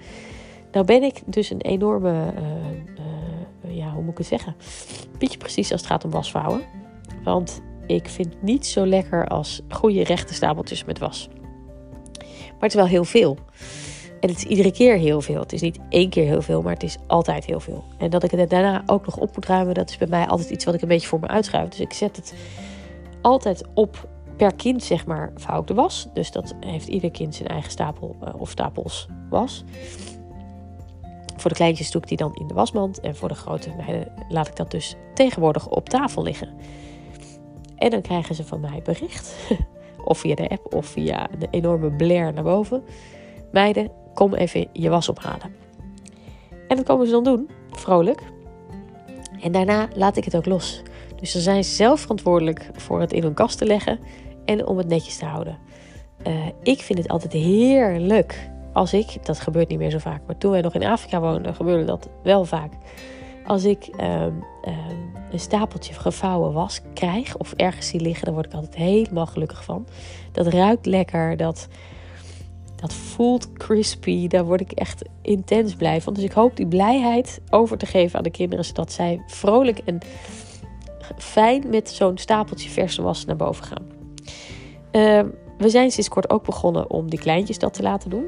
Nou 0.71 0.85
ben 0.85 1.03
ik 1.03 1.21
dus 1.25 1.49
een 1.49 1.61
enorme, 1.61 2.33
uh, 3.65 3.75
ja, 3.75 3.91
hoe 3.91 4.01
moet 4.01 4.11
ik 4.11 4.17
het 4.17 4.27
zeggen? 4.27 4.55
Beetje 5.17 5.37
precies 5.37 5.71
als 5.71 5.81
het 5.81 5.89
gaat 5.89 6.03
om 6.05 6.11
wasvouwen. 6.11 6.61
Want 7.23 7.61
ik 7.87 8.09
vind 8.09 8.41
niet 8.41 8.65
zo 8.65 8.85
lekker 8.85 9.27
als 9.27 9.61
goede 9.69 10.03
rechte 10.03 10.33
stapeltjes 10.33 10.85
met 10.85 10.99
was. 10.99 11.29
Maar 12.19 12.71
het 12.71 12.71
is 12.71 12.75
wel 12.75 12.87
heel 12.87 13.03
veel. 13.03 13.37
En 14.19 14.29
het 14.29 14.37
is 14.37 14.43
iedere 14.43 14.71
keer 14.71 14.97
heel 14.97 15.21
veel. 15.21 15.39
Het 15.39 15.53
is 15.53 15.61
niet 15.61 15.79
één 15.89 16.09
keer 16.09 16.25
heel 16.25 16.41
veel, 16.41 16.61
maar 16.61 16.73
het 16.73 16.83
is 16.83 16.97
altijd 17.07 17.45
heel 17.45 17.59
veel. 17.59 17.83
En 17.97 18.09
dat 18.09 18.23
ik 18.23 18.31
het 18.31 18.49
daarna 18.49 18.83
ook 18.85 19.05
nog 19.05 19.17
op 19.17 19.35
moet 19.35 19.45
ruimen, 19.45 19.73
dat 19.73 19.89
is 19.89 19.97
bij 19.97 20.07
mij 20.07 20.27
altijd 20.27 20.49
iets 20.49 20.65
wat 20.65 20.73
ik 20.73 20.81
een 20.81 20.87
beetje 20.87 21.07
voor 21.07 21.19
me 21.19 21.27
uitschuif. 21.27 21.69
Dus 21.69 21.79
ik 21.79 21.93
zet 21.93 22.15
het 22.15 22.33
altijd 23.21 23.63
op 23.73 24.07
per 24.37 24.55
kind, 24.55 24.83
zeg 24.83 25.05
maar, 25.05 25.31
vouw 25.35 25.63
de 25.63 25.73
was. 25.73 26.07
Dus 26.13 26.31
dat 26.31 26.55
heeft 26.59 26.87
ieder 26.87 27.11
kind 27.11 27.35
zijn 27.35 27.49
eigen 27.49 27.71
stapel 27.71 28.15
uh, 28.23 28.41
of 28.41 28.49
stapels 28.49 29.07
was. 29.29 29.63
Voor 31.35 31.49
de 31.49 31.57
kleintjes 31.57 31.91
doe 31.91 32.01
ik 32.01 32.07
die 32.07 32.17
dan 32.17 32.35
in 32.35 32.47
de 32.47 32.53
wasmand. 32.53 32.99
En 32.99 33.15
voor 33.15 33.27
de 33.27 33.35
grote 33.35 33.69
meiden 33.77 34.11
laat 34.29 34.47
ik 34.47 34.55
dat 34.55 34.71
dus 34.71 34.95
tegenwoordig 35.13 35.67
op 35.67 35.89
tafel 35.89 36.23
liggen. 36.23 36.49
En 37.75 37.89
dan 37.89 38.01
krijgen 38.01 38.35
ze 38.35 38.43
van 38.43 38.59
mij 38.59 38.81
bericht. 38.83 39.35
Of 40.05 40.17
via 40.17 40.35
de 40.35 40.49
app 40.49 40.73
of 40.73 40.85
via 40.85 41.27
de 41.39 41.47
enorme 41.51 41.91
blair 41.91 42.33
naar 42.33 42.43
boven. 42.43 42.83
Meiden, 43.51 43.91
kom 44.13 44.33
even 44.33 44.67
je 44.73 44.89
was 44.89 45.09
ophalen. 45.09 45.55
En 46.67 46.75
dat 46.75 46.85
komen 46.85 47.05
ze 47.05 47.11
dan 47.11 47.23
doen, 47.23 47.49
vrolijk. 47.71 48.21
En 49.41 49.51
daarna 49.51 49.87
laat 49.95 50.17
ik 50.17 50.25
het 50.25 50.35
ook 50.35 50.45
los. 50.45 50.81
Dus 51.23 51.31
dan 51.31 51.41
zijn 51.41 51.63
ze 51.63 51.75
zelf 51.75 51.99
verantwoordelijk 51.99 52.69
voor 52.73 52.99
het 52.99 53.13
in 53.13 53.23
hun 53.23 53.33
kast 53.33 53.57
te 53.57 53.65
leggen 53.65 53.99
en 54.45 54.67
om 54.67 54.77
het 54.77 54.87
netjes 54.87 55.17
te 55.17 55.25
houden. 55.25 55.57
Uh, 56.27 56.33
ik 56.63 56.81
vind 56.81 56.99
het 56.99 57.07
altijd 57.07 57.33
heerlijk 57.33 58.49
als 58.73 58.93
ik, 58.93 59.25
dat 59.25 59.39
gebeurt 59.39 59.69
niet 59.69 59.77
meer 59.77 59.89
zo 59.89 59.97
vaak, 59.97 60.21
maar 60.25 60.37
toen 60.37 60.51
wij 60.51 60.61
nog 60.61 60.73
in 60.73 60.83
Afrika 60.83 61.19
woonden, 61.19 61.55
gebeurde 61.55 61.85
dat 61.85 62.09
wel 62.23 62.45
vaak. 62.45 62.71
Als 63.45 63.63
ik 63.63 63.89
um, 64.01 64.05
um, 64.05 64.43
een 65.31 65.39
stapeltje 65.39 65.93
gevouwen 65.93 66.53
was 66.53 66.81
krijg 66.93 67.37
of 67.37 67.53
ergens 67.53 67.87
zie 67.87 67.99
liggen, 67.99 68.25
dan 68.25 68.33
word 68.33 68.45
ik 68.45 68.53
altijd 68.53 68.75
helemaal 68.75 69.25
gelukkig 69.25 69.63
van. 69.63 69.87
Dat 70.31 70.47
ruikt 70.47 70.85
lekker, 70.85 71.37
dat, 71.37 71.67
dat 72.75 72.93
voelt 72.93 73.53
crispy, 73.53 74.27
daar 74.27 74.45
word 74.45 74.61
ik 74.61 74.71
echt 74.71 75.03
intens 75.21 75.75
blij 75.75 76.01
van. 76.01 76.13
Dus 76.13 76.23
ik 76.23 76.31
hoop 76.31 76.55
die 76.55 76.67
blijheid 76.67 77.41
over 77.49 77.77
te 77.77 77.85
geven 77.85 78.17
aan 78.17 78.23
de 78.23 78.29
kinderen, 78.29 78.65
zodat 78.65 78.91
zij 78.91 79.21
vrolijk 79.27 79.81
en 79.85 79.99
fijn 81.17 81.69
met 81.69 81.89
zo'n 81.89 82.17
stapeltje 82.17 82.69
verse 82.69 83.01
was 83.01 83.25
naar 83.25 83.35
boven 83.35 83.65
gaan. 83.65 83.85
Uh, 84.91 85.31
we 85.57 85.69
zijn 85.69 85.91
sinds 85.91 86.09
kort 86.09 86.29
ook 86.29 86.43
begonnen 86.43 86.89
om 86.89 87.09
die 87.09 87.19
kleintjes 87.19 87.59
dat 87.59 87.73
te 87.73 87.81
laten 87.81 88.09
doen. 88.09 88.25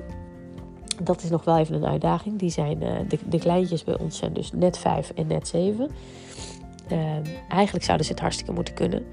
Dat 1.03 1.23
is 1.23 1.29
nog 1.29 1.43
wel 1.43 1.57
even 1.57 1.75
een 1.75 1.85
uitdaging. 1.85 2.39
Die 2.39 2.49
zijn, 2.49 2.83
uh, 2.83 2.91
de, 3.07 3.17
de 3.29 3.39
kleintjes 3.39 3.83
bij 3.83 3.97
ons 3.97 4.17
zijn 4.17 4.33
dus 4.33 4.51
net 4.51 4.77
5 4.77 5.11
en 5.15 5.27
net 5.27 5.47
7. 5.47 5.89
Uh, 6.91 6.99
eigenlijk 7.49 7.85
zouden 7.85 8.05
ze 8.05 8.11
het 8.11 8.21
hartstikke 8.21 8.51
moeten 8.51 8.73
kunnen. 8.73 9.05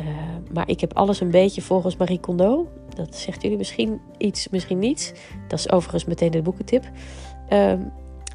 Uh, 0.00 0.06
maar 0.52 0.68
ik 0.68 0.80
heb 0.80 0.94
alles 0.94 1.20
een 1.20 1.30
beetje 1.30 1.62
volgens 1.62 1.96
Marie 1.96 2.20
Kondo. 2.20 2.68
Dat 2.94 3.14
zegt 3.14 3.42
jullie 3.42 3.56
misschien 3.56 4.00
iets, 4.18 4.48
misschien 4.48 4.78
niets. 4.78 5.12
Dat 5.48 5.58
is 5.58 5.70
overigens 5.70 6.04
meteen 6.04 6.30
de 6.30 6.42
boekentip. 6.42 6.90
Ehm, 7.48 7.80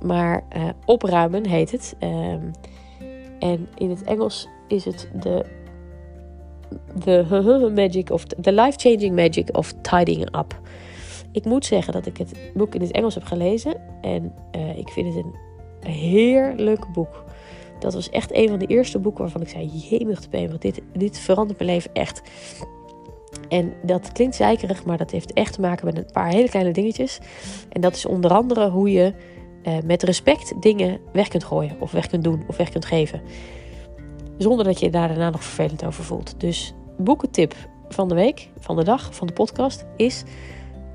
maar 0.04 0.44
uh, 0.58 0.70
opruimen 0.86 1.48
heet 1.48 1.72
het. 1.72 1.96
En 3.40 3.68
in 3.76 3.90
het 3.90 4.04
Engels 4.04 4.48
is 4.72 4.86
het 4.86 5.10
de 5.22 5.46
the 7.04 7.72
magic 7.76 8.10
of 8.10 8.26
the 8.26 8.52
life-changing 8.52 9.16
magic 9.16 9.58
of 9.58 9.74
tidying 9.82 10.38
up. 10.38 10.60
Ik 11.32 11.46
moet 11.46 11.66
zeggen 11.66 11.94
dat 11.94 12.06
ik 12.06 12.18
het 12.18 12.32
boek 12.54 12.76
in 12.76 12.82
het 12.82 12.92
Engels 12.92 13.14
heb 13.14 13.24
gelezen 13.24 13.76
en 14.02 14.34
uh, 14.56 14.78
ik 14.78 14.90
vind 14.90 15.14
het 15.14 15.26
een 15.26 15.92
heerlijk 15.92 16.86
boek. 16.94 17.24
Dat 17.80 17.94
was 17.94 18.10
echt 18.10 18.36
een 18.36 18.50
van 18.50 18.60
de 18.60 18.66
eerste 18.66 19.00
boeken 19.00 19.22
waarvan 19.22 19.42
ik 19.42 19.50
zei: 19.50 19.66
Jemig 19.66 20.20
te 20.20 20.48
want 20.48 20.62
dit, 20.62 20.82
dit 20.94 21.20
verandert 21.20 21.60
mijn 21.60 21.72
leven 21.72 21.94
echt. 21.94 22.22
En 23.50 23.74
dat 23.84 24.12
klinkt 24.12 24.36
zeikerig, 24.36 24.86
maar 24.86 24.98
dat 24.98 25.12
heeft 25.12 25.34
echt 25.34 25.54
te 25.54 25.62
maken 25.62 25.86
met 25.86 25.98
een 25.98 26.12
paar 26.12 26.30
hele 26.30 26.50
kleine 26.50 26.72
dingetjes. 26.72 27.20
En 27.70 27.82
dat 27.82 27.96
is 27.96 28.06
onder 28.06 28.32
andere 28.32 28.70
hoe 28.70 28.92
je 28.92 29.14
uh, 29.64 29.78
met 29.86 30.04
respect 30.04 30.54
dingen 30.62 31.00
weg 31.12 31.28
kunt 31.28 31.44
gooien, 31.44 31.76
of 31.80 31.92
weg 31.92 32.08
kunt 32.08 32.24
doen, 32.24 32.44
of 32.48 32.58
weg 32.58 32.70
kunt 32.70 32.86
geven. 32.86 33.22
Zonder 34.42 34.66
dat 34.66 34.80
je 34.80 34.86
je 34.86 34.92
daar 34.92 35.08
daarna 35.08 35.30
nog 35.30 35.44
vervelend 35.44 35.86
over 35.86 36.04
voelt. 36.04 36.40
Dus 36.40 36.74
boekentip 36.98 37.56
van 37.90 38.08
de 38.08 38.16
week, 38.16 38.50
van 38.60 38.76
de 38.76 38.84
dag, 38.84 39.16
van 39.16 39.28
de 39.28 39.34
podcast 39.34 39.86
is: 39.96 40.24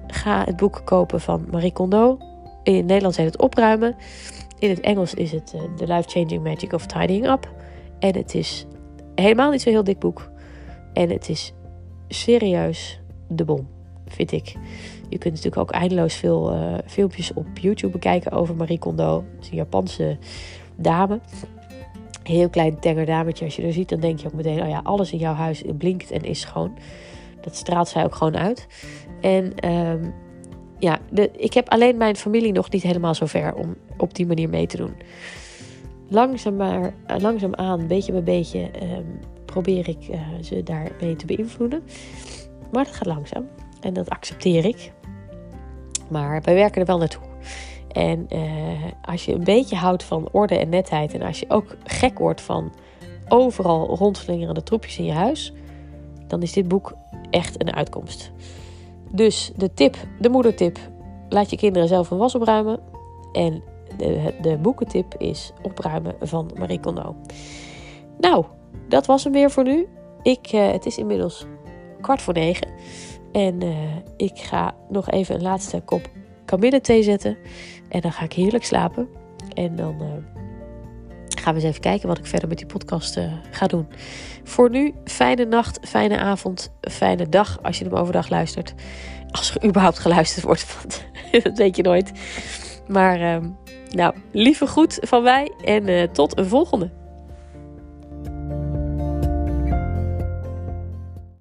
ga 0.06 0.44
het 0.44 0.56
boek 0.56 0.82
kopen 0.84 1.20
van 1.20 1.46
Marie 1.50 1.72
Kondo. 1.72 2.18
In 2.62 2.74
het 2.74 2.84
Nederlands 2.86 3.16
heet 3.16 3.26
het 3.26 3.38
Opruimen. 3.38 3.96
In 4.58 4.70
het 4.70 4.80
Engels 4.80 5.14
is 5.14 5.32
het 5.32 5.52
uh, 5.54 5.62
The 5.76 5.86
Life 5.86 6.08
Changing 6.08 6.42
Magic 6.42 6.72
of 6.72 6.86
Tidying 6.86 7.28
Up. 7.28 7.52
En 7.98 8.16
het 8.16 8.34
is 8.34 8.66
helemaal 9.14 9.50
niet 9.50 9.62
zo 9.62 9.70
heel 9.70 9.84
dik 9.84 9.98
boek. 9.98 10.30
En 10.92 11.10
het 11.10 11.28
is 11.28 11.52
serieus 12.08 13.00
de 13.28 13.44
bom, 13.44 13.68
vind 14.06 14.32
ik. 14.32 14.56
Je 15.08 15.18
kunt 15.18 15.34
natuurlijk 15.34 15.56
ook 15.56 15.70
eindeloos 15.70 16.14
veel 16.14 16.52
uh, 16.52 16.74
filmpjes 16.86 17.32
op 17.32 17.46
YouTube 17.54 17.92
bekijken 17.92 18.32
over 18.32 18.56
Marie 18.56 18.78
Kondo. 18.78 19.24
Het 19.34 19.44
is 19.44 19.50
een 19.50 19.56
Japanse 19.56 20.18
dame. 20.76 21.20
Heel 22.26 22.48
klein 22.48 22.78
tenger 22.78 23.06
dametje. 23.06 23.44
Als 23.44 23.56
je 23.56 23.62
er 23.62 23.72
ziet, 23.72 23.88
dan 23.88 24.00
denk 24.00 24.18
je 24.18 24.26
ook 24.26 24.34
meteen: 24.34 24.62
oh 24.62 24.68
ja, 24.68 24.80
alles 24.82 25.12
in 25.12 25.18
jouw 25.18 25.34
huis 25.34 25.62
blinkt 25.78 26.10
en 26.10 26.22
is 26.22 26.40
schoon. 26.40 26.78
Dat 27.40 27.56
straalt 27.56 27.88
zij 27.88 28.04
ook 28.04 28.14
gewoon 28.14 28.36
uit. 28.36 28.66
En 29.20 29.70
um, 29.70 30.14
ja, 30.78 30.98
de, 31.10 31.30
ik 31.36 31.54
heb 31.54 31.68
alleen 31.68 31.96
mijn 31.96 32.16
familie 32.16 32.52
nog 32.52 32.70
niet 32.70 32.82
helemaal 32.82 33.14
zover 33.14 33.54
om 33.54 33.76
op 33.96 34.14
die 34.14 34.26
manier 34.26 34.48
mee 34.48 34.66
te 34.66 34.76
doen. 34.76 34.94
Langzaam 36.08 36.56
maar, 36.56 36.94
uh, 37.10 37.16
langzaam 37.18 37.54
aan, 37.54 37.86
beetje 37.86 38.12
bij 38.12 38.22
beetje, 38.22 38.70
um, 38.82 39.18
probeer 39.44 39.88
ik 39.88 40.08
uh, 40.10 40.18
ze 40.42 40.62
daarmee 40.62 41.16
te 41.16 41.26
beïnvloeden. 41.26 41.82
Maar 42.72 42.84
dat 42.84 42.94
gaat 42.94 43.06
langzaam 43.06 43.48
en 43.80 43.92
dat 43.92 44.10
accepteer 44.10 44.64
ik. 44.64 44.92
Maar 46.08 46.42
wij 46.42 46.54
werken 46.54 46.80
er 46.80 46.86
wel 46.86 46.98
naartoe. 46.98 47.22
En 47.96 48.26
uh, 48.32 48.40
als 49.02 49.24
je 49.24 49.32
een 49.32 49.44
beetje 49.44 49.76
houdt 49.76 50.02
van 50.02 50.28
orde 50.32 50.58
en 50.58 50.68
netheid 50.68 51.14
en 51.14 51.22
als 51.22 51.40
je 51.40 51.46
ook 51.48 51.76
gek 51.84 52.18
wordt 52.18 52.40
van 52.40 52.72
overal 53.28 53.86
rondslingerende 53.86 54.62
troepjes 54.62 54.98
in 54.98 55.04
je 55.04 55.12
huis, 55.12 55.52
dan 56.26 56.42
is 56.42 56.52
dit 56.52 56.68
boek 56.68 56.94
echt 57.30 57.60
een 57.60 57.74
uitkomst. 57.74 58.32
Dus 59.12 59.52
de 59.56 59.74
tip, 59.74 59.96
de 60.20 60.28
moedertip, 60.28 60.78
laat 61.28 61.50
je 61.50 61.56
kinderen 61.56 61.88
zelf 61.88 62.10
een 62.10 62.18
was 62.18 62.34
opruimen. 62.34 62.80
En 63.32 63.62
de, 63.96 64.34
de 64.40 64.56
boekentip 64.56 65.14
is 65.18 65.52
opruimen 65.62 66.14
van 66.20 66.50
Marie 66.58 66.80
Kondo. 66.80 67.16
Nou, 68.18 68.44
dat 68.88 69.06
was 69.06 69.24
hem 69.24 69.32
weer 69.32 69.50
voor 69.50 69.64
nu. 69.64 69.88
Ik, 70.22 70.52
uh, 70.52 70.70
het 70.70 70.86
is 70.86 70.98
inmiddels 70.98 71.46
kwart 72.00 72.22
voor 72.22 72.34
negen. 72.34 72.68
En 73.32 73.64
uh, 73.64 73.76
ik 74.16 74.38
ga 74.38 74.74
nog 74.88 75.10
even 75.10 75.34
een 75.34 75.42
laatste 75.42 75.80
kop 75.80 76.10
kamillethee 76.46 77.02
zetten. 77.02 77.36
En 77.88 78.00
dan 78.00 78.12
ga 78.12 78.24
ik 78.24 78.32
heerlijk 78.32 78.64
slapen. 78.64 79.08
En 79.54 79.76
dan 79.76 79.96
uh, 80.00 80.06
gaan 81.40 81.54
we 81.54 81.60
eens 81.60 81.68
even 81.68 81.80
kijken 81.80 82.08
wat 82.08 82.18
ik 82.18 82.26
verder 82.26 82.48
met 82.48 82.58
die 82.58 82.66
podcast 82.66 83.16
uh, 83.16 83.32
ga 83.50 83.66
doen. 83.66 83.86
Voor 84.44 84.70
nu, 84.70 84.94
fijne 85.04 85.44
nacht, 85.44 85.78
fijne 85.88 86.18
avond, 86.18 86.72
fijne 86.80 87.28
dag 87.28 87.62
als 87.62 87.78
je 87.78 87.84
hem 87.84 87.94
overdag 87.94 88.28
luistert. 88.28 88.74
Als 89.30 89.54
er 89.54 89.64
überhaupt 89.64 89.98
geluisterd 89.98 90.44
wordt, 90.44 90.66
dat 91.42 91.58
weet 91.58 91.76
je 91.76 91.82
nooit. 91.82 92.12
Maar 92.88 93.20
uh, 93.20 93.50
nou, 93.90 94.14
lieve 94.32 94.66
groet 94.66 94.98
van 95.00 95.22
mij 95.22 95.52
en 95.64 96.12
tot 96.12 96.38
een 96.38 96.46
volgende. 96.46 96.90